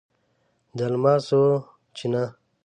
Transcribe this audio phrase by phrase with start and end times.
[0.77, 1.41] د الماسو
[1.95, 2.23] چینه